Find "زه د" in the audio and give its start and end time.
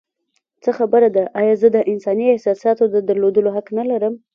1.61-1.77